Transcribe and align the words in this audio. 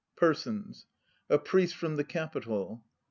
PERSONS 0.15 0.87
A 1.29 1.37
PRIEST 1.37 1.75
FROM 1.75 1.95
THE 1.95 2.03
CAPITAL. 2.03 2.83